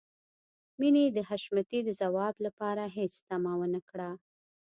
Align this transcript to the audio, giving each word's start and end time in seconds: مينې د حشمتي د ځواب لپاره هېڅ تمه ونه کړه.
مينې 0.79 1.03
د 1.15 1.17
حشمتي 1.29 1.79
د 1.83 1.89
ځواب 2.01 2.35
لپاره 2.45 2.83
هېڅ 2.97 3.13
تمه 3.29 3.53
ونه 3.59 3.81
کړه. 3.89 4.09